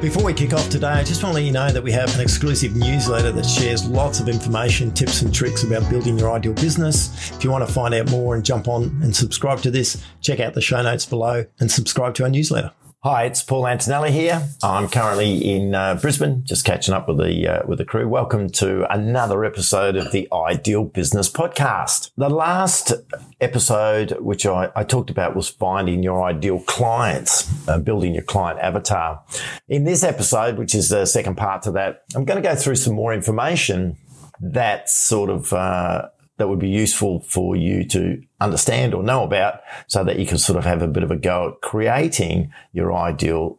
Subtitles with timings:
[0.00, 2.14] Before we kick off today, I just want to let you know that we have
[2.14, 6.54] an exclusive newsletter that shares lots of information, tips, and tricks about building your ideal
[6.54, 7.30] business.
[7.32, 10.40] If you want to find out more and jump on and subscribe to this, check
[10.40, 12.72] out the show notes below and subscribe to our newsletter.
[13.02, 14.46] Hi, it's Paul Antonelli here.
[14.62, 18.06] I'm currently in uh, Brisbane, just catching up with the uh, with the crew.
[18.06, 22.10] Welcome to another episode of the Ideal Business Podcast.
[22.18, 22.92] The last
[23.40, 28.60] episode, which I, I talked about, was finding your ideal clients, uh, building your client
[28.60, 29.22] avatar.
[29.66, 32.76] In this episode, which is the second part to that, I'm going to go through
[32.76, 33.96] some more information
[34.42, 36.08] that sort of uh,
[36.40, 40.38] that would be useful for you to understand or know about so that you can
[40.38, 43.58] sort of have a bit of a go at creating your ideal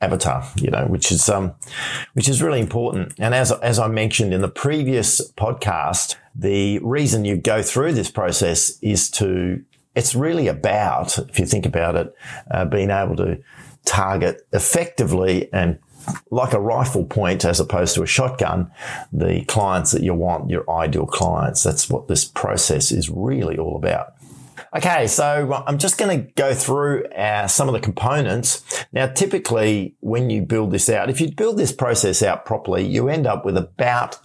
[0.00, 1.54] avatar, you know, which is, um,
[2.14, 3.12] which is really important.
[3.18, 8.10] And as, as I mentioned in the previous podcast, the reason you go through this
[8.10, 9.62] process is to,
[9.94, 12.14] it's really about, if you think about it,
[12.50, 13.38] uh, being able to
[13.84, 15.78] target effectively and
[16.30, 18.70] like a rifle point as opposed to a shotgun,
[19.12, 21.62] the clients that you want, your ideal clients.
[21.62, 24.14] That's what this process is really all about.
[24.74, 28.84] Okay, so I'm just going to go through uh, some of the components.
[28.92, 33.08] Now, typically, when you build this out, if you build this process out properly, you
[33.08, 34.18] end up with about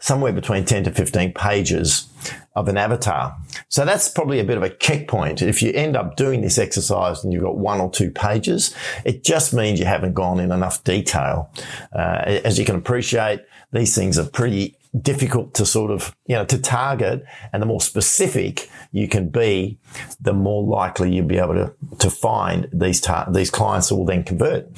[0.00, 2.08] somewhere between 10 to 15 pages
[2.56, 3.36] of an avatar.
[3.68, 5.42] So that's probably a bit of a checkpoint.
[5.42, 9.22] If you end up doing this exercise and you've got one or two pages, it
[9.22, 11.52] just means you haven't gone in enough detail.
[11.94, 16.44] Uh, as you can appreciate, these things are pretty difficult to sort of, you know,
[16.44, 19.78] to target and the more specific you can be,
[20.20, 24.24] the more likely you'll be able to, to find these, tar- these clients will then
[24.24, 24.68] convert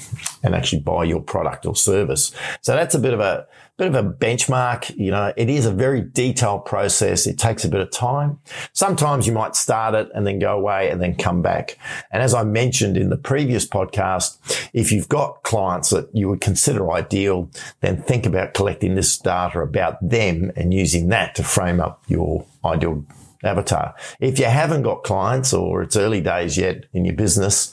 [0.42, 2.32] and actually buy your product or service.
[2.60, 3.46] So that's a bit of a,
[3.78, 4.94] bit of a benchmark.
[4.96, 7.26] You know, it is a very detailed process.
[7.26, 8.40] It takes a bit of time.
[8.72, 11.78] Sometimes you might start it and then go away and then come back.
[12.10, 14.38] And as I mentioned in the previous podcast,
[14.72, 19.60] if you've got clients that you would consider ideal, then think about collecting this data
[19.60, 23.04] about them and using that to frame up your ideal
[23.44, 23.94] avatar.
[24.18, 27.72] If you haven't got clients or it's early days yet in your business,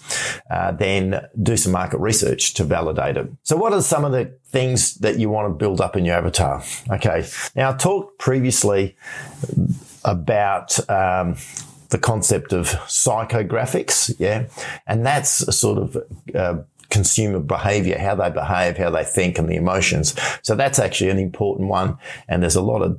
[0.52, 3.28] uh, then do some market research to validate it.
[3.42, 6.18] So what are some of the things that you want to build up in your
[6.18, 6.64] avatar?
[6.92, 7.26] Okay.
[7.56, 8.96] Now I talked previously
[10.04, 11.38] about, um,
[11.90, 14.48] the concept of psychographics, yeah,
[14.86, 15.98] and that's a sort of
[16.34, 16.58] uh,
[16.96, 20.16] consumer behavior, how they behave, how they think and the emotions.
[20.44, 21.98] So that's actually an important one.
[22.30, 22.98] And there's a lot of,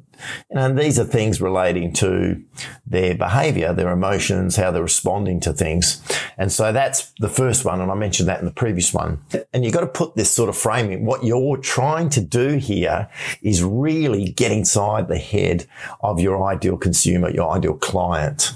[0.50, 2.44] you know, these are things relating to
[2.86, 6.02] their behavior, their emotions, how they're responding to things.
[6.36, 7.80] And so that's the first one.
[7.80, 9.18] And I mentioned that in the previous one.
[9.54, 11.06] And you've got to put this sort of framing.
[11.06, 13.08] What you're trying to do here
[13.40, 15.66] is really get inside the head
[16.02, 18.52] of your ideal consumer, your ideal client.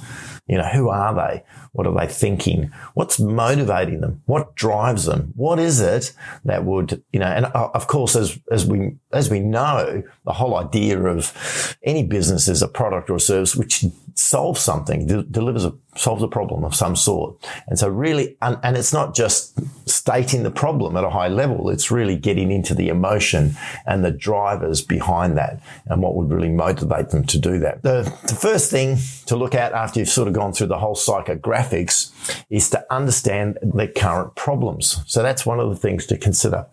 [0.47, 1.45] You know, who are they?
[1.73, 2.73] What are they thinking?
[2.95, 4.23] What's motivating them?
[4.27, 5.33] What drives them?
[5.37, 6.13] What is it
[6.45, 10.33] that would, you know, and uh, of course, as, as we, as we know, the
[10.33, 13.85] whole idea of any business is a product or service which
[14.21, 17.35] solves something, de- delivers a, solves a problem of some sort.
[17.67, 19.59] And so really, and, and it's not just
[19.89, 21.71] stating the problem at a high level.
[21.71, 26.51] It's really getting into the emotion and the drivers behind that and what would really
[26.51, 27.83] motivate them to do that.
[27.83, 30.97] The, the first thing to look at after you've sort of gone through the whole
[30.97, 32.13] psychographics
[32.51, 35.03] is to understand their current problems.
[35.07, 36.67] So that's one of the things to consider.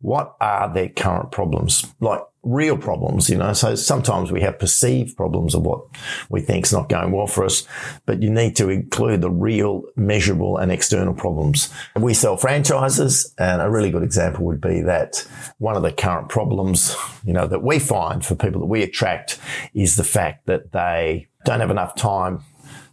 [0.00, 1.86] What are their current problems?
[2.00, 3.52] Like real problems, you know.
[3.52, 5.84] So sometimes we have perceived problems of what
[6.28, 7.66] we think is not going well for us,
[8.06, 11.72] but you need to include the real, measurable and external problems.
[11.96, 15.26] We sell franchises and a really good example would be that
[15.58, 19.38] one of the current problems, you know, that we find for people that we attract
[19.72, 22.42] is the fact that they don't have enough time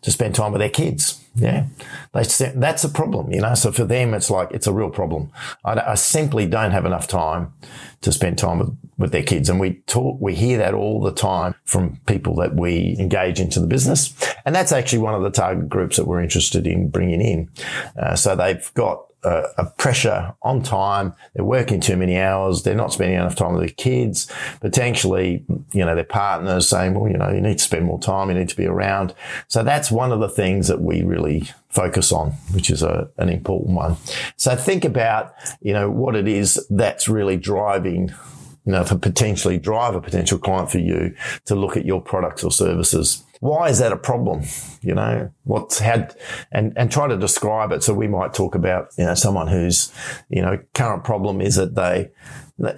[0.02, 1.24] to spend time with their kids.
[1.34, 1.68] Yeah,
[2.14, 2.24] they
[2.56, 3.54] that's a problem, you know.
[3.54, 5.32] So for them, it's like it's a real problem.
[5.64, 7.54] I, I, simply don't have enough time
[8.02, 11.12] to spend time with, with their kids, and we talk, we hear that all the
[11.12, 14.14] time from people that we engage into the business,
[14.46, 17.50] and that's actually one of the target groups that we're interested in bringing in.
[17.98, 21.14] Uh, so they've got a, a, pressure on time.
[21.34, 22.64] They're working too many hours.
[22.64, 24.32] They're not spending enough time with their kids.
[24.60, 28.30] Potentially, you know, their partners saying, well, you know, you need to spend more time.
[28.30, 29.14] You need to be around.
[29.48, 33.30] So that's one of the things that we really focus on, which is a, an
[33.30, 33.98] important one.
[34.38, 38.14] So think about, you know, what it is that's really driving
[38.66, 41.16] you know, to potentially drive a potential client for you
[41.46, 44.44] to look at your products or services why is that a problem?
[44.84, 46.16] You know, what's had,
[46.52, 47.84] and, and try to describe it.
[47.84, 49.92] So we might talk about, you know, someone whose,
[50.30, 52.12] you know, current problem is that they,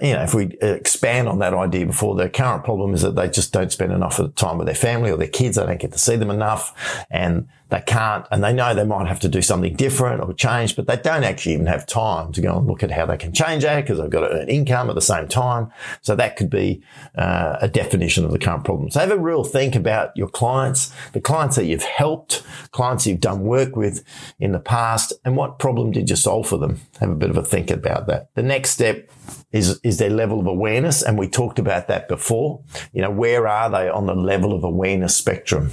[0.00, 3.28] you know, if we expand on that idea before, their current problem is that they
[3.28, 5.56] just don't spend enough of the time with their family or their kids.
[5.56, 9.08] They don't get to see them enough and they can't, and they know they might
[9.08, 12.40] have to do something different or change, but they don't actually even have time to
[12.40, 14.88] go and look at how they can change that because they've got to earn income
[14.88, 15.70] at the same time.
[16.00, 16.82] So that could be
[17.16, 18.90] uh, a definition of the current problem.
[18.90, 23.20] So have a real think about your clients, the clients that you've helped, clients you've
[23.20, 24.04] done work with
[24.38, 26.80] in the past, and what problem did you solve for them?
[27.00, 28.34] Have a bit of a think about that.
[28.34, 29.10] The next step
[29.52, 31.02] is, is their level of awareness.
[31.02, 32.62] And we talked about that before.
[32.92, 35.70] You know, where are they on the level of awareness spectrum?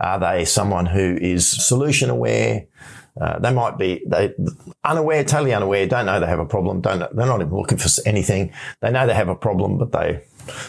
[0.00, 2.66] Are they someone who is solution aware?
[3.20, 4.34] Uh, they might be they
[4.84, 7.88] unaware, totally unaware, don't know they have a problem, don't they're not even looking for
[8.04, 8.52] anything.
[8.82, 10.22] They know they have a problem, but they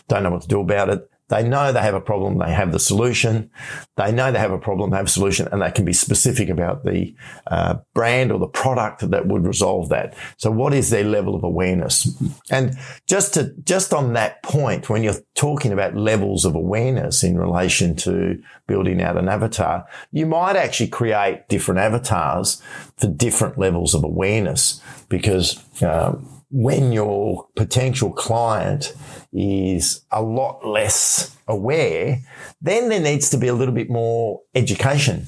[0.07, 1.11] don't know what to do about it.
[1.29, 2.37] They know they have a problem.
[2.37, 3.49] They have the solution.
[3.97, 4.91] They know they have a problem.
[4.91, 7.13] They have a solution and they can be specific about the
[7.47, 10.15] uh, brand or the product that would resolve that.
[10.37, 12.15] So what is their level of awareness?
[12.49, 12.77] And
[13.07, 17.95] just to, just on that point, when you're talking about levels of awareness in relation
[17.97, 22.61] to building out an avatar, you might actually create different avatars
[22.97, 28.93] for different levels of awareness because, um, when your potential client
[29.33, 32.19] is a lot less aware,
[32.61, 35.25] then there needs to be a little bit more education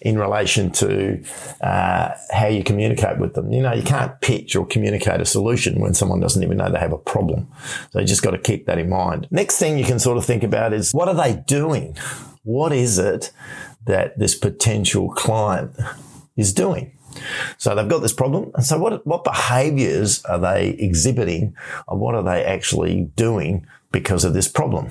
[0.00, 1.22] in relation to
[1.60, 3.52] uh, how you communicate with them.
[3.52, 6.78] You know, you can't pitch or communicate a solution when someone doesn't even know they
[6.78, 7.48] have a problem.
[7.90, 9.26] So you just got to keep that in mind.
[9.30, 11.96] Next thing you can sort of think about is what are they doing?
[12.44, 13.32] What is it
[13.86, 15.76] that this potential client
[16.36, 16.97] is doing?
[17.56, 18.50] So they've got this problem.
[18.54, 21.56] And so what, what behaviors are they exhibiting
[21.88, 24.90] and what are they actually doing because of this problem?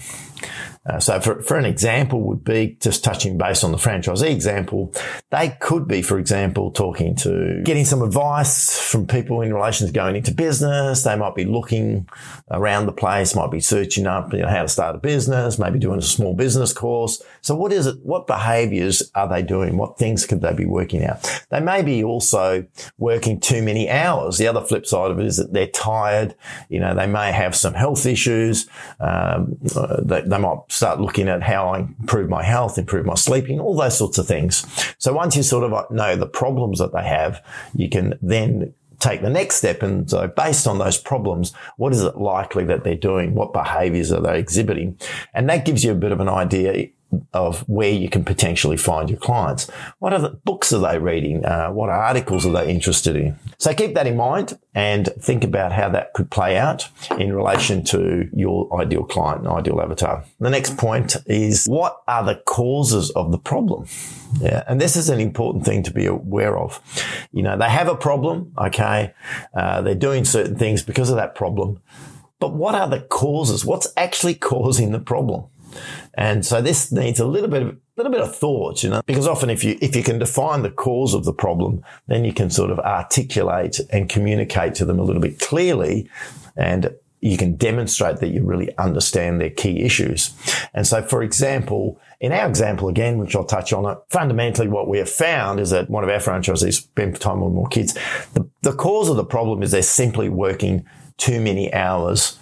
[0.85, 4.93] Uh, so for, for an example would be just touching base on the franchisee example,
[5.31, 9.93] they could be, for example, talking to getting some advice from people in relation to
[9.93, 11.03] going into business.
[11.03, 12.07] They might be looking
[12.51, 15.79] around the place, might be searching up you know, how to start a business, maybe
[15.79, 17.21] doing a small business course.
[17.41, 17.99] So what is it?
[18.03, 19.77] What behaviors are they doing?
[19.77, 21.45] What things could they be working out?
[21.49, 22.65] They may be also
[22.97, 24.37] working too many hours.
[24.37, 26.35] The other flip side of it is that they're tired.
[26.69, 28.67] You know, they may have some health issues.
[28.99, 33.15] Um, uh, they, they might start looking at how I improve my health, improve my
[33.15, 34.65] sleeping, all those sorts of things.
[34.99, 37.43] So once you sort of uh, know the problems that they have,
[37.73, 39.83] you can then take the next step.
[39.83, 43.33] And so based on those problems, what is it likely that they're doing?
[43.33, 44.99] What behaviors are they exhibiting?
[45.33, 46.89] And that gives you a bit of an idea
[47.33, 49.69] of where you can potentially find your clients.
[49.99, 51.45] What other books are they reading?
[51.45, 53.37] Uh, what articles are they interested in?
[53.57, 57.83] So keep that in mind and think about how that could play out in relation
[57.85, 60.25] to your ideal client and ideal avatar.
[60.39, 63.87] The next point is what are the causes of the problem?
[64.39, 64.63] Yeah.
[64.67, 66.81] And this is an important thing to be aware of.
[67.31, 68.53] You know, they have a problem.
[68.57, 69.13] Okay.
[69.53, 71.81] Uh, they're doing certain things because of that problem.
[72.39, 73.65] But what are the causes?
[73.65, 75.45] What's actually causing the problem?
[76.13, 79.27] And so this needs a little bit of little bit of thought, you know, because
[79.27, 82.49] often if you if you can define the cause of the problem, then you can
[82.49, 86.09] sort of articulate and communicate to them a little bit clearly
[86.55, 90.35] and you can demonstrate that you really understand their key issues.
[90.73, 94.87] And so, for example, in our example again, which I'll touch on it, fundamentally what
[94.87, 97.93] we have found is that one of our franchisees spend time with more kids.
[98.33, 100.85] The, the cause of the problem is they're simply working
[101.17, 102.37] too many hours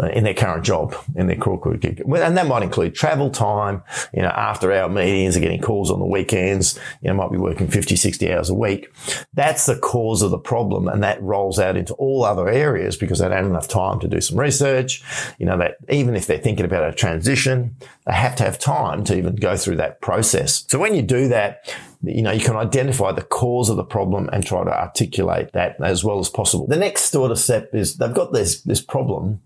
[0.00, 2.00] Uh, in their current job, in their corporate gig.
[2.00, 3.82] And that might include travel time,
[4.14, 7.36] you know, after hour meetings, or getting calls on the weekends, you know, might be
[7.36, 8.90] working 50, 60 hours a week.
[9.34, 10.88] That's the cause of the problem.
[10.88, 14.08] And that rolls out into all other areas because they don't have enough time to
[14.08, 15.02] do some research.
[15.38, 19.04] You know, that even if they're thinking about a transition, they have to have time
[19.04, 20.64] to even go through that process.
[20.68, 21.70] So when you do that,
[22.02, 25.76] you know, you can identify the cause of the problem and try to articulate that
[25.80, 26.66] as well as possible.
[26.66, 29.40] The next sort of step is they've got this, this problem.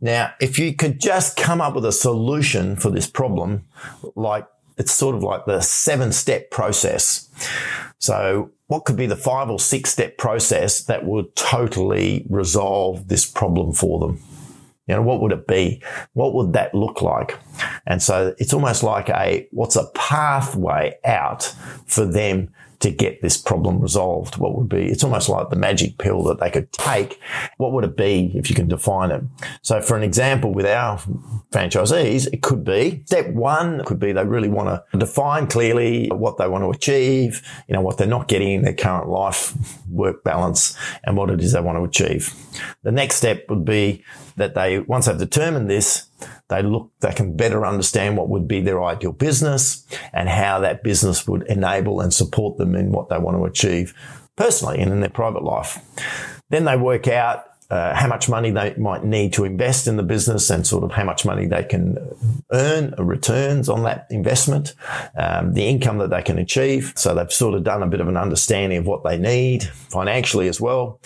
[0.00, 3.64] Now, if you could just come up with a solution for this problem,
[4.14, 7.28] like it's sort of like the seven step process.
[7.98, 13.24] So what could be the five or six step process that would totally resolve this
[13.24, 14.20] problem for them?
[14.86, 15.82] You know, what would it be?
[16.12, 17.38] What would that look like?
[17.86, 21.54] And so it's almost like a, what's a pathway out
[21.86, 22.50] for them
[22.84, 24.36] to get this problem resolved?
[24.36, 27.18] What would be, it's almost like the magic pill that they could take.
[27.56, 29.22] What would it be if you can define it?
[29.62, 30.98] So for an example with our
[31.50, 36.38] franchisees, it could be step one could be they really want to define clearly what
[36.38, 39.54] they want to achieve, you know, what they're not getting in their current life
[39.88, 42.34] work balance and what it is they want to achieve.
[42.82, 44.04] The next step would be
[44.36, 46.06] that they, once they've determined this,
[46.48, 50.82] they look, they can better understand what would be their ideal business and how that
[50.82, 53.94] business would enable and support them in what they want to achieve
[54.36, 55.78] personally and in their private life.
[56.50, 60.02] Then they work out uh, how much money they might need to invest in the
[60.02, 61.96] business and sort of how much money they can
[62.52, 64.74] earn returns on that investment,
[65.16, 66.92] um, the income that they can achieve.
[66.96, 70.48] So they've sort of done a bit of an understanding of what they need financially
[70.48, 71.00] as well.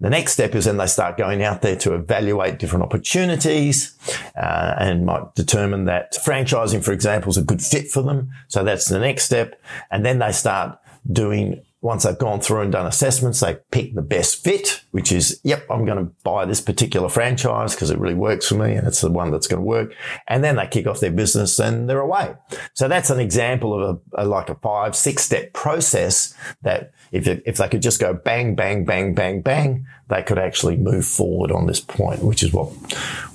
[0.00, 3.94] The next step is then they start going out there to evaluate different opportunities
[4.34, 8.30] uh, and might determine that franchising, for example, is a good fit for them.
[8.48, 9.60] So that's the next step.
[9.90, 10.78] And then they start
[11.12, 15.40] doing once they've gone through and done assessments, they pick the best fit, which is,
[15.44, 18.86] yep, I'm going to buy this particular franchise because it really works for me and
[18.86, 19.94] it's the one that's going to work.
[20.28, 22.34] And then they kick off their business and they're away.
[22.74, 27.26] So that's an example of a, a like a five, six step process that if,
[27.26, 31.06] it, if they could just go bang, bang, bang, bang, bang, they could actually move
[31.06, 32.68] forward on this point, which is what,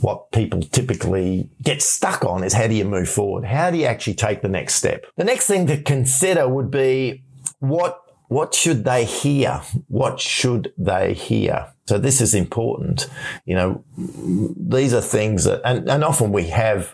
[0.01, 3.43] what people typically get stuck on is how do you move forward?
[3.43, 5.05] How do you actually take the next step?
[5.17, 7.23] The next thing to consider would be
[7.59, 8.04] what
[8.36, 9.62] what should they hear?
[9.88, 11.72] What should they hear?
[11.88, 13.08] So this is important.
[13.46, 16.94] You know, these are things that, and, and often we have,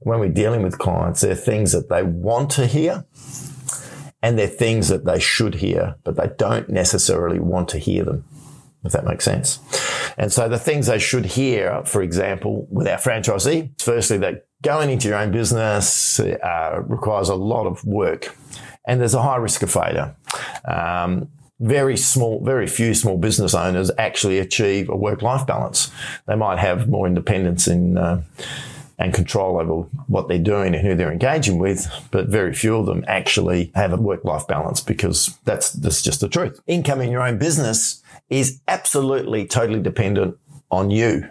[0.00, 3.06] when we're dealing with clients, they're things that they want to hear
[4.22, 8.26] and they're things that they should hear, but they don't necessarily want to hear them,
[8.84, 9.60] if that makes sense.
[10.18, 14.90] And so the things they should hear, for example, with our franchisee, firstly, that going
[14.90, 18.36] into your own business uh, requires a lot of work
[18.84, 20.14] and there's a high risk of failure.
[20.64, 21.28] Um,
[21.60, 25.92] very small, very few small business owners actually achieve a work-life balance.
[26.26, 28.22] They might have more independence in uh,
[28.98, 32.86] and control over what they're doing and who they're engaging with, but very few of
[32.86, 36.60] them actually have a work-life balance because that's that's just the truth.
[36.66, 38.01] Income in your own business
[38.32, 40.36] is absolutely totally dependent
[40.70, 41.28] on you.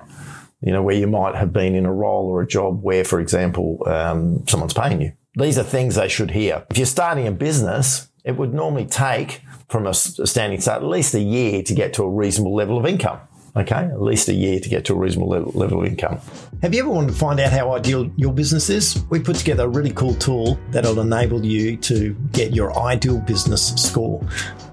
[0.62, 3.20] You know, where you might have been in a role or a job where, for
[3.20, 6.66] example, um, someone's paying you these are things they should hear.
[6.70, 11.14] If you're starting a business, it would normally take from a standing start at least
[11.14, 13.20] a year to get to a reasonable level of income.
[13.54, 16.22] Okay, at least a year to get to a reasonable level, level of income.
[16.62, 19.04] Have you ever wanted to find out how ideal your business is?
[19.10, 23.74] We put together a really cool tool that'll enable you to get your ideal business
[23.76, 24.26] score.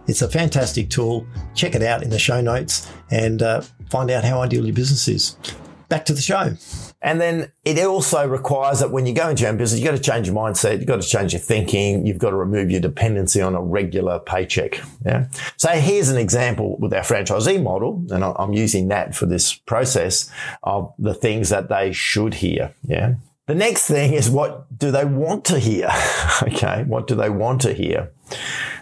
[0.09, 1.27] It's a fantastic tool.
[1.55, 3.61] Check it out in the show notes and uh,
[3.91, 5.37] find out how ideal your business is.
[5.89, 6.57] Back to the show.
[7.01, 9.97] And then it also requires that when you go into your own business, you've got
[9.97, 10.79] to change your mindset.
[10.79, 12.05] You've got to change your thinking.
[12.05, 14.81] You've got to remove your dependency on a regular paycheck.
[15.07, 15.29] Yeah.
[15.57, 18.05] So here's an example with our franchisee model.
[18.11, 20.31] And I'm using that for this process
[20.63, 22.75] of the things that they should hear.
[22.87, 23.15] Yeah.
[23.47, 25.89] The next thing is what do they want to hear?
[26.43, 26.85] okay.
[26.85, 28.11] What do they want to hear?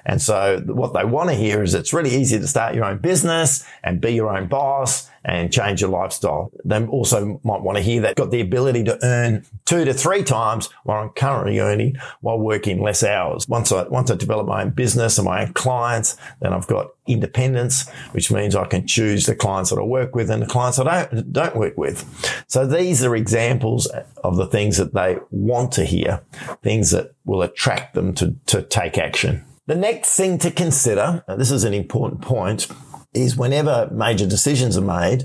[0.06, 2.98] And so what they want to hear is it's really easy to start your own
[2.98, 6.52] business and be your own boss and change your lifestyle.
[6.64, 10.22] They also might want to hear that got the ability to earn two to three
[10.22, 13.48] times what I'm currently earning while working less hours.
[13.48, 16.90] Once I, once I develop my own business and my own clients, then I've got
[17.08, 20.78] independence, which means I can choose the clients that I work with and the clients
[20.78, 22.04] I don't, don't work with.
[22.46, 23.86] So these are examples
[24.22, 26.22] of the things that they want to hear,
[26.62, 29.44] things that will attract them to, to take action.
[29.66, 32.68] The next thing to consider, and this is an important point,
[33.12, 35.24] is whenever major decisions are made,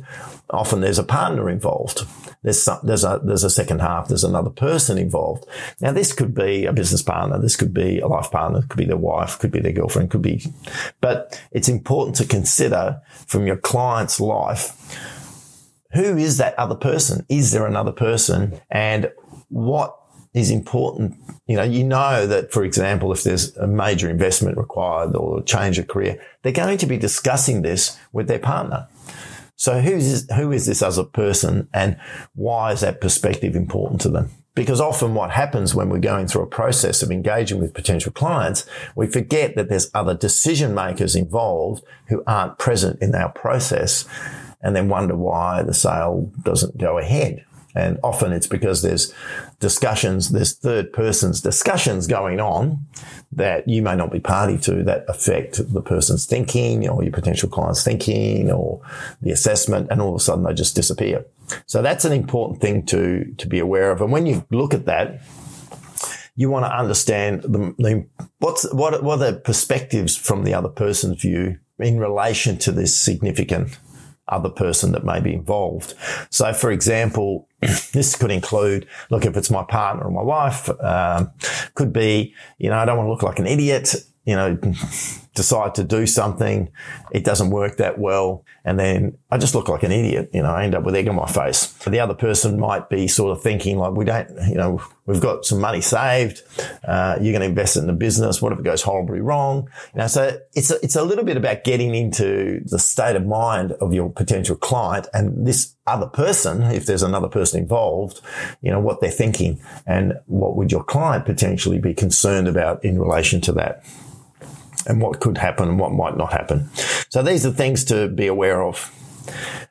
[0.49, 2.05] often there's a partner involved.
[2.41, 4.07] There's some, there's a there's a second half.
[4.07, 5.45] There's another person involved.
[5.79, 7.39] Now this could be a business partner.
[7.39, 8.63] This could be a life partner.
[8.63, 9.37] Could be their wife.
[9.37, 10.09] Could be their girlfriend.
[10.09, 10.43] Could be,
[11.01, 14.75] but it's important to consider from your client's life.
[15.93, 17.25] Who is that other person?
[17.29, 18.59] Is there another person?
[18.71, 19.11] And
[19.49, 20.00] what
[20.33, 21.17] is important.
[21.47, 25.43] You know, you know that, for example, if there's a major investment required or a
[25.43, 28.87] change of career, they're going to be discussing this with their partner.
[29.55, 31.99] So who's, who is this other person and
[32.33, 34.31] why is that perspective important to them?
[34.55, 38.65] Because often what happens when we're going through a process of engaging with potential clients,
[38.95, 44.05] we forget that there's other decision makers involved who aren't present in our process
[44.61, 47.45] and then wonder why the sale doesn't go ahead.
[47.75, 49.13] And often it's because there's
[49.59, 52.85] discussions, there's third persons discussions going on
[53.31, 57.49] that you may not be party to that affect the person's thinking or your potential
[57.49, 58.81] client's thinking or
[59.21, 61.25] the assessment and all of a sudden they just disappear.
[61.65, 64.01] So that's an important thing to, to be aware of.
[64.01, 65.21] And when you look at that,
[66.35, 68.05] you want to understand the, the
[68.39, 72.95] what's, what, what are the perspectives from the other person's view in relation to this
[72.95, 73.77] significant
[74.31, 75.93] other person that may be involved.
[76.29, 77.47] So, for example,
[77.93, 81.31] this could include, look, if it's my partner or my wife, um,
[81.75, 83.95] could be, you know, I don't want to look like an idiot.
[84.25, 84.57] You know,
[85.33, 86.69] decide to do something.
[87.11, 88.43] It doesn't work that well.
[88.65, 90.29] And then I just look like an idiot.
[90.33, 91.67] You know, I end up with egg on my face.
[91.67, 95.45] The other person might be sort of thinking like, we don't, you know, we've got
[95.45, 96.41] some money saved.
[96.83, 98.41] Uh, you're going to invest it in the business.
[98.41, 99.69] What if it goes horribly wrong?
[99.93, 103.25] You know, so it's a, it's a little bit about getting into the state of
[103.25, 108.21] mind of your potential client and this other person, if there's another person involved,
[108.61, 112.99] you know, what they're thinking and what would your client potentially be concerned about in
[112.99, 113.83] relation to that
[114.87, 116.69] and what could happen and what might not happen.
[117.09, 118.91] So these are things to be aware of.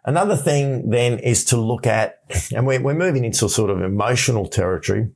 [0.04, 2.20] Another thing then is to look at,
[2.54, 5.10] and we're, we're moving into sort of emotional territory.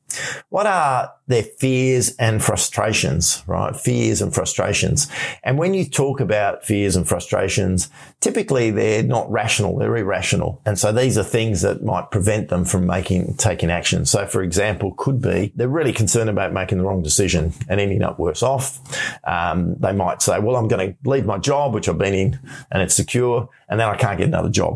[0.51, 3.75] What are their fears and frustrations, right?
[3.75, 5.09] Fears and frustrations.
[5.43, 7.89] And when you talk about fears and frustrations,
[8.21, 10.61] typically they're not rational, they're irrational.
[10.67, 14.05] And so these are things that might prevent them from making, taking action.
[14.05, 18.03] So for example, could be they're really concerned about making the wrong decision and ending
[18.03, 18.81] up worse off.
[19.25, 22.39] Um, they might say, well, I'm going to leave my job, which I've been in
[22.71, 24.74] and it's secure, and then I can't get another job.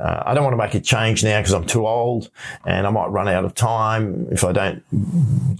[0.00, 2.30] Uh, I don't want to make a change now because I'm too old
[2.64, 4.82] and I might run out of time if I don't.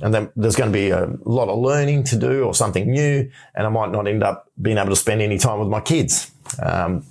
[0.02, 3.30] And then there's going to be a lot of learning to do or something new,
[3.54, 6.30] and I might not end up being able to spend any time with my kids.
[6.62, 7.04] Um,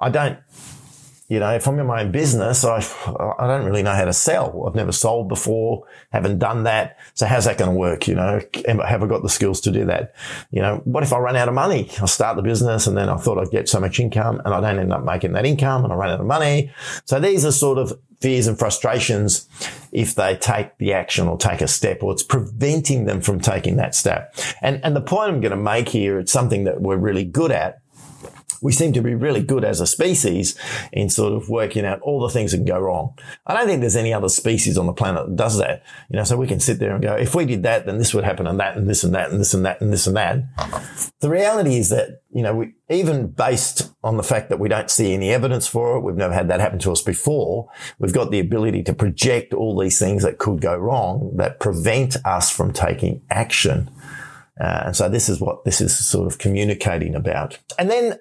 [0.00, 0.38] I don't
[1.28, 2.78] you know, if I'm in my own business, I,
[3.38, 4.64] I don't really know how to sell.
[4.66, 6.98] I've never sold before, haven't done that.
[7.12, 8.08] So how's that going to work?
[8.08, 10.14] You know, have I got the skills to do that?
[10.50, 11.90] You know, what if I run out of money?
[12.00, 14.60] I start the business and then I thought I'd get so much income and I
[14.62, 16.72] don't end up making that income and I run out of money.
[17.04, 19.46] So these are sort of fears and frustrations
[19.92, 23.76] if they take the action or take a step or it's preventing them from taking
[23.76, 24.34] that step.
[24.62, 27.52] And, and the point I'm going to make here, it's something that we're really good
[27.52, 27.82] at
[28.60, 30.58] we seem to be really good as a species
[30.92, 33.16] in sort of working out all the things that can go wrong.
[33.46, 35.82] I don't think there's any other species on the planet that does that.
[36.10, 38.14] You know, so we can sit there and go, if we did that, then this
[38.14, 40.16] would happen and that and this and that and this and that and this and
[40.16, 40.42] that.
[41.20, 44.90] The reality is that, you know, we, even based on the fact that we don't
[44.90, 48.30] see any evidence for it, we've never had that happen to us before, we've got
[48.30, 52.72] the ability to project all these things that could go wrong that prevent us from
[52.72, 53.90] taking action.
[54.60, 57.58] Uh, and so this is what this is sort of communicating about.
[57.78, 58.18] And then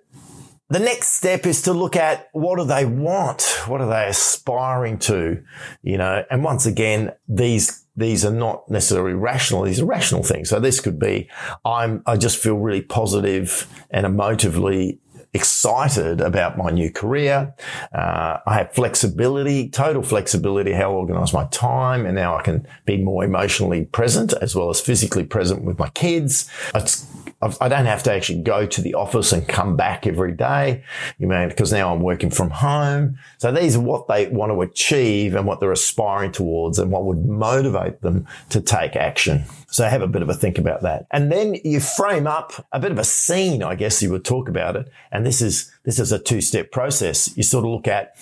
[0.69, 3.41] the next step is to look at what do they want?
[3.67, 5.41] What are they aspiring to?
[5.81, 9.63] You know, and once again, these, these are not necessarily rational.
[9.63, 10.49] These are rational things.
[10.49, 11.29] So this could be,
[11.63, 14.99] I'm, I just feel really positive and emotively
[15.33, 17.53] excited about my new career.
[17.93, 22.05] Uh, I have flexibility, total flexibility, how I organize my time.
[22.05, 25.89] And now I can be more emotionally present as well as physically present with my
[25.89, 26.49] kids.
[26.75, 27.07] It's
[27.39, 30.83] I don't have to actually go to the office and come back every day,
[31.19, 33.19] you know, because now I'm working from home.
[33.37, 37.05] So these are what they want to achieve and what they're aspiring towards and what
[37.05, 39.43] would motivate them to take action.
[39.69, 41.05] So have a bit of a think about that.
[41.11, 44.49] And then you frame up a bit of a scene, I guess you would talk
[44.49, 44.89] about it.
[45.11, 47.37] And this is, this is a two step process.
[47.37, 48.15] You sort of look at,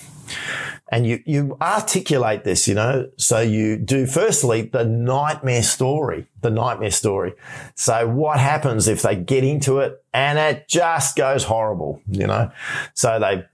[0.88, 6.50] and you, you articulate this, you know, so you do firstly the nightmare story, the
[6.50, 7.34] nightmare story.
[7.74, 12.50] So what happens if they get into it and it just goes horrible, you know?
[12.94, 13.44] So they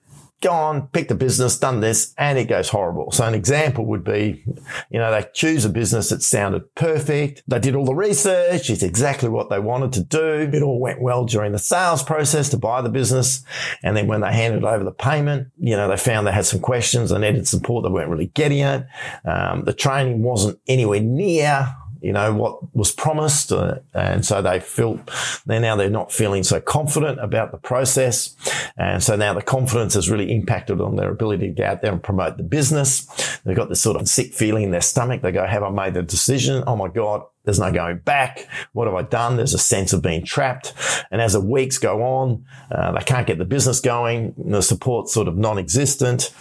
[0.42, 3.10] gone, picked a business, done this, and it goes horrible.
[3.12, 4.44] So an example would be,
[4.90, 7.42] you know, they choose a business that sounded perfect.
[7.46, 8.68] They did all the research.
[8.68, 10.50] It's exactly what they wanted to do.
[10.52, 13.44] It all went well during the sales process to buy the business.
[13.82, 16.60] And then when they handed over the payment, you know, they found they had some
[16.60, 17.84] questions and needed support.
[17.84, 18.86] They weren't really getting it.
[19.24, 23.52] Um, the training wasn't anywhere near you know, what was promised.
[23.52, 25.00] Uh, and so they felt
[25.46, 28.34] they now they're not feeling so confident about the process.
[28.76, 31.92] And so now the confidence has really impacted on their ability to get out there
[31.92, 33.06] and promote the business.
[33.44, 35.22] They've got this sort of sick feeling in their stomach.
[35.22, 36.64] They go, have I made the decision?
[36.66, 38.46] Oh my God, there's no going back.
[38.72, 39.36] What have I done?
[39.36, 40.72] There's a sense of being trapped.
[41.10, 44.34] And as the weeks go on, uh, they can't get the business going.
[44.36, 46.32] The support's sort of non-existent.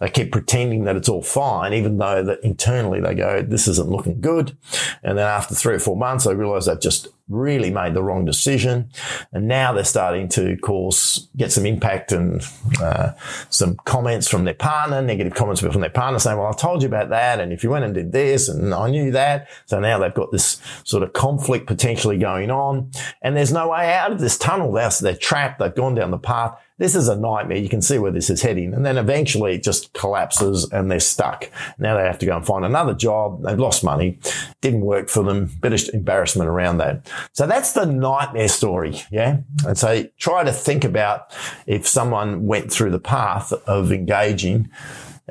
[0.00, 3.88] They keep pretending that it's all fine, even though that internally they go, this isn't
[3.88, 4.56] looking good.
[5.02, 8.24] And then after three or four months, they realize they've just really made the wrong
[8.24, 8.90] decision.
[9.32, 12.42] And now they're starting to cause, get some impact and
[12.80, 13.12] uh,
[13.48, 16.88] some comments from their partner, negative comments from their partner saying, well, I told you
[16.88, 17.40] about that.
[17.40, 19.48] And if you went and did this and I knew that.
[19.66, 20.49] So now they've got this
[20.84, 22.90] sort of conflict potentially going on
[23.22, 24.72] and there's no way out of this tunnel.
[24.72, 25.58] They're, they're trapped.
[25.58, 27.58] They've gone down the path this is a nightmare.
[27.58, 28.72] You can see where this is heading.
[28.72, 31.50] And then eventually it just collapses and they're stuck.
[31.78, 33.42] Now they have to go and find another job.
[33.42, 34.18] They've lost money.
[34.62, 35.50] Didn't work for them.
[35.60, 37.06] Bit of embarrassment around that.
[37.34, 39.02] So that's the nightmare story.
[39.10, 39.40] Yeah.
[39.66, 41.36] And so try to think about
[41.66, 44.70] if someone went through the path of engaging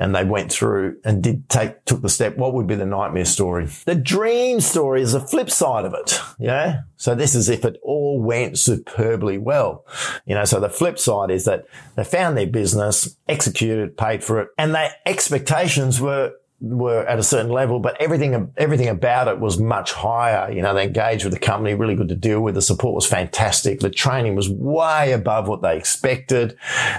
[0.00, 3.26] and they went through and did take, took the step, what would be the nightmare
[3.26, 3.68] story?
[3.84, 6.18] The dream story is the flip side of it.
[6.38, 6.80] Yeah.
[6.96, 9.84] So this is if it all went superbly well.
[10.24, 14.40] You know, so the flip side is that they found their business, executed, paid for
[14.40, 19.40] it, and their expectations were were at a certain level, but everything everything about it
[19.40, 20.52] was much higher.
[20.52, 22.54] You know, they engaged with the company, really good to deal with.
[22.54, 23.80] The support was fantastic.
[23.80, 26.56] The training was way above what they expected,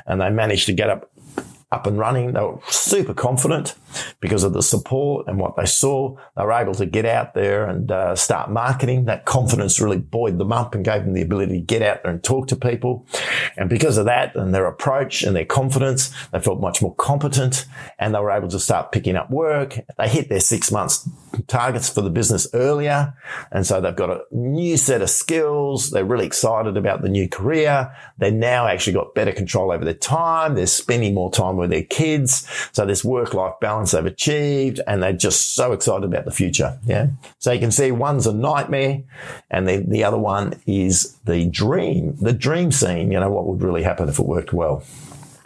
[0.08, 1.11] and they managed to get up
[1.72, 2.34] up and running.
[2.34, 3.76] They were super confident
[4.20, 6.18] because of the support and what they saw.
[6.36, 9.06] They were able to get out there and uh, start marketing.
[9.06, 12.12] That confidence really buoyed them up and gave them the ability to get out there
[12.12, 13.08] and talk to people.
[13.58, 17.66] And because of that and their approach and their confidence, they felt much more competent
[18.00, 19.80] and they were able to start picking up work.
[19.98, 21.08] They hit their six months
[21.48, 23.14] targets for the business earlier.
[23.52, 25.92] And so they've got a new set of skills.
[25.92, 27.96] They're really excited about the new career.
[28.18, 30.56] They now actually got better control over their time.
[30.56, 32.48] They're spending more time with their kids.
[32.72, 36.80] So this work life balance they've achieved and they're just so excited about the future.
[36.86, 37.08] Yeah.
[37.40, 39.04] So you can see one's a nightmare
[39.50, 43.62] and then the other one is the dream, the dream scene, you know, what would
[43.62, 44.84] really happen if it worked well.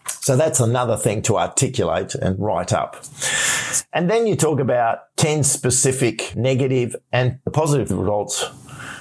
[0.07, 3.03] So that's another thing to articulate and write up.
[3.93, 8.49] And then you talk about 10 specific negative and positive results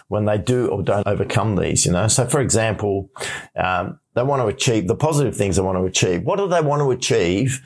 [0.09, 2.09] when they do or don't overcome these, you know.
[2.09, 3.11] So for example,
[3.57, 6.25] um, they want to achieve the positive things they want to achieve.
[6.25, 7.61] What do they want to achieve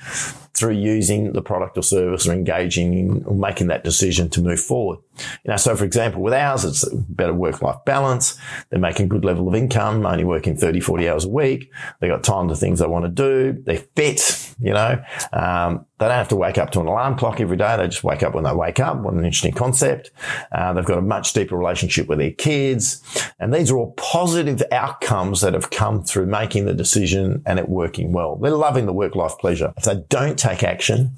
[0.54, 4.61] through using the product or service or engaging in or making that decision to move
[4.61, 4.98] forward?
[5.44, 8.38] You know, so for example, with ours, it's better work-life balance.
[8.70, 11.70] They're making good level of income, only working 30, 40 hours a week.
[12.00, 13.62] They got time to things they want to do.
[13.64, 15.02] They're fit, you know.
[15.33, 17.76] Um, they don't have to wake up to an alarm clock every day.
[17.76, 18.98] They just wake up when they wake up.
[18.98, 20.12] What an interesting concept.
[20.52, 23.02] Uh, they've got a much deeper relationship with their kids.
[23.40, 27.68] And these are all positive outcomes that have come through making the decision and it
[27.68, 28.37] working well.
[28.37, 29.72] They're loving the work life pleasure.
[29.76, 31.16] If they don't take action,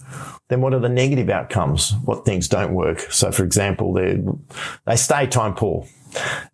[0.48, 1.92] then what are the negative outcomes?
[2.04, 3.00] What things don't work?
[3.12, 4.18] So for example, they
[4.86, 5.86] they stay time poor.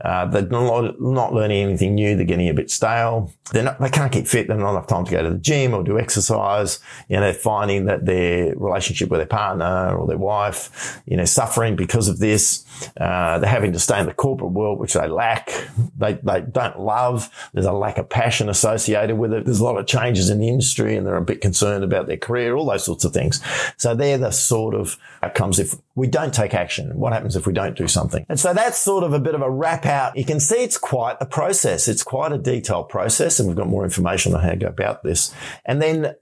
[0.01, 2.17] Uh, they're not, not, learning anything new.
[2.17, 3.33] They're getting a bit stale.
[3.53, 4.49] They're not, they can't keep fit.
[4.49, 6.81] They don't have enough time to go to the gym or do exercise.
[7.09, 11.25] You know, they're finding that their relationship with their partner or their wife, you know,
[11.25, 12.65] suffering because of this.
[13.01, 15.51] Uh, they're having to stay in the corporate world, which they lack.
[15.99, 17.31] They, they don't love.
[17.53, 19.45] There's a lack of passion associated with it.
[19.45, 22.17] There's a lot of changes in the industry and they're a bit concerned about their
[22.17, 23.41] career, all those sorts of things.
[23.77, 26.97] So they're the sort of outcomes if we don't take action.
[26.97, 28.27] What happens if we don't do something?
[28.29, 30.17] And so that's sort of a bit of a wrap out.
[30.17, 31.89] You can see it's quite a process.
[31.89, 35.03] It's quite a detailed process and we've got more information on how to go about
[35.03, 35.35] this.
[35.65, 36.15] And then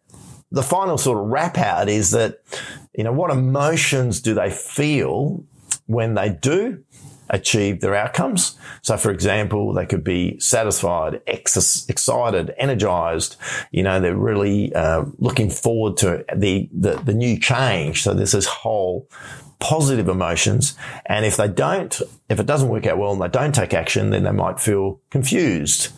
[0.51, 2.41] the final sort of wrap out is that,
[2.97, 5.45] you know, what emotions do they feel
[5.87, 6.85] when they do
[7.31, 8.57] achieve their outcomes.
[8.83, 13.37] So, for example, they could be satisfied, ex- excited, energized.
[13.71, 18.03] You know, they're really uh, looking forward to the, the, the new change.
[18.03, 19.09] So there's this whole
[19.65, 20.77] positive emotions.
[21.07, 21.99] And if they don't,
[22.29, 25.01] if it doesn't work out well and they don't take action, then they might feel
[25.09, 25.89] confused.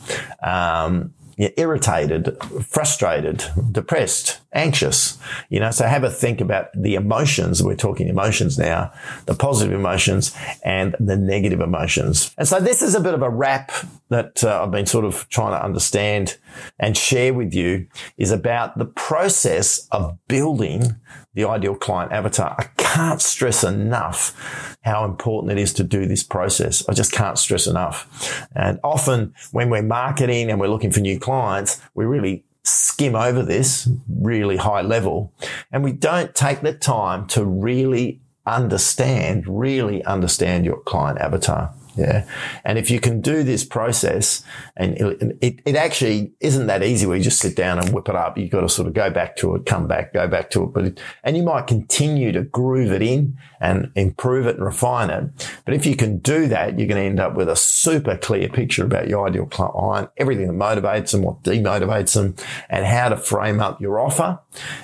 [0.41, 5.19] Um, irritated, frustrated, depressed, anxious,
[5.51, 7.63] you know, so have a think about the emotions.
[7.63, 8.93] We're talking emotions now,
[9.27, 12.35] the positive emotions and the negative emotions.
[12.39, 13.71] And so this is a bit of a wrap
[14.09, 16.39] that uh, I've been sort of trying to understand
[16.79, 20.97] and share with you is about the process of building
[21.35, 22.57] the ideal client avatar.
[22.59, 26.89] I can't stress enough how important it is to do this process.
[26.89, 28.49] I just can't stress enough.
[28.55, 33.43] And often when we're marketing and we're looking for new clients, we really skim over
[33.43, 35.33] this really high level
[35.73, 41.75] and we don't take the time to really understand, really understand your client avatar.
[41.97, 42.27] Yeah.
[42.65, 44.45] And if you can do this process
[44.77, 48.09] and it, it, it, actually isn't that easy where you just sit down and whip
[48.09, 48.37] it up.
[48.37, 50.73] You've got to sort of go back to it, come back, go back to it.
[50.75, 55.51] But, and you might continue to groove it in and improve it and refine it.
[55.65, 58.49] But if you can do that, you're going to end up with a super clear
[58.49, 62.35] picture about your ideal client, everything that motivates them, what demotivates them
[62.69, 64.39] and how to frame up your offer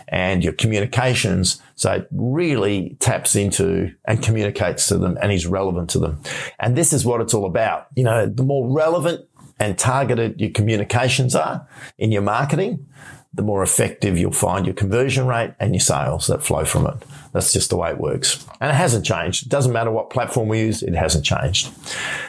[0.08, 5.90] and your communications so it really taps into and communicates to them and is relevant
[5.90, 6.20] to them.
[6.60, 7.88] And this is what it's all about.
[7.96, 11.66] You know, the more relevant and targeted your communications are
[11.98, 12.86] in your marketing,
[13.34, 16.94] the more effective you'll find your conversion rate and your sales that flow from it.
[17.32, 18.46] That's just the way it works.
[18.60, 19.46] And it hasn't changed.
[19.46, 21.70] It doesn't matter what platform we use, it hasn't changed.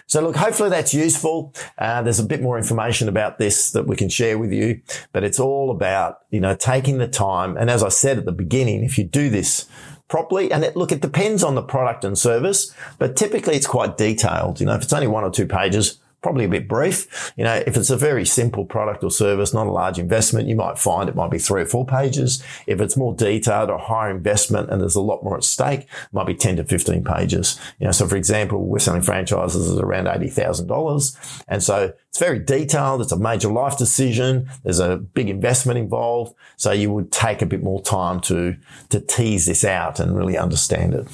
[0.08, 1.54] So look, hopefully that's useful.
[1.78, 5.24] Uh, there's a bit more information about this that we can share with you, but
[5.24, 7.58] it's all about, you know, taking the time.
[7.58, 9.68] And as I said at the beginning, if you do this
[10.14, 10.52] properly.
[10.52, 14.60] And it, look, it depends on the product and service, but typically it's quite detailed.
[14.60, 17.34] You know, if it's only one or two pages, probably a bit brief.
[17.36, 20.56] You know, if it's a very simple product or service, not a large investment, you
[20.56, 22.42] might find it might be three or four pages.
[22.66, 26.14] If it's more detailed or higher investment and there's a lot more at stake, it
[26.14, 27.60] might be 10 to 15 pages.
[27.80, 31.44] You know, so for example, we're selling franchises at around $80,000.
[31.48, 33.02] And so it's very detailed.
[33.02, 34.50] It's a major life decision.
[34.64, 36.34] There's a big investment involved.
[36.56, 38.56] So you would take a bit more time to,
[38.90, 41.08] to tease this out and really understand it.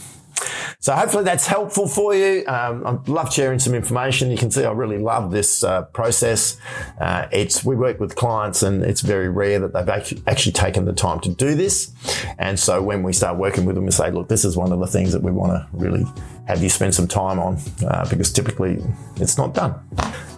[0.80, 2.44] So hopefully that's helpful for you.
[2.48, 4.32] Um, I love sharing some information.
[4.32, 6.58] You can see I really love this uh, process.
[7.00, 10.94] Uh, it's we work with clients, and it's very rare that they've actually, taken the
[10.94, 11.92] time to do this.
[12.40, 14.80] And so when we start working with them, we say, look, this is one of
[14.80, 16.06] the things that we want to really
[16.48, 18.82] have you spend some time on uh, because typically
[19.18, 19.76] it's not done.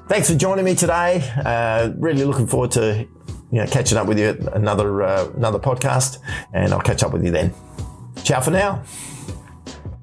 [0.10, 1.24] Thanks for joining me today.
[1.46, 3.08] Uh, really looking forward to
[3.52, 6.18] you know catching up with you at another uh, another podcast,
[6.54, 7.54] and I'll catch up with you then.
[8.24, 8.84] Ciao for now.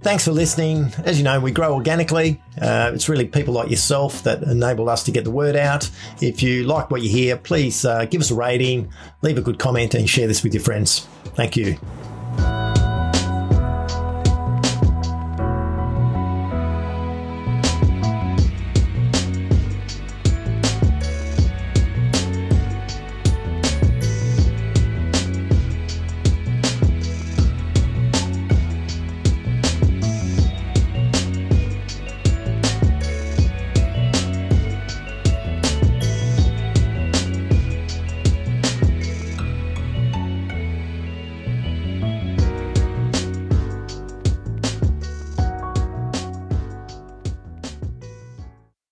[0.09, 0.91] Thanks for listening.
[1.05, 2.41] As you know, we grow organically.
[2.59, 5.91] Uh, it's really people like yourself that enable us to get the word out.
[6.23, 8.91] If you like what you hear, please uh, give us a rating,
[9.21, 11.07] leave a good comment, and share this with your friends.
[11.37, 11.77] Thank you.